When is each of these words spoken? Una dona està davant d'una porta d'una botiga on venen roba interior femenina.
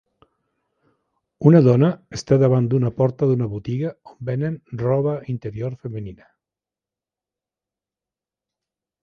Una 1.49 1.59
dona 1.67 1.89
està 2.19 2.39
davant 2.43 2.69
d'una 2.71 2.91
porta 3.01 3.29
d'una 3.33 3.49
botiga 3.51 3.93
on 4.13 4.17
venen 4.31 4.57
roba 4.85 5.15
interior 5.35 5.77
femenina. 5.85 6.27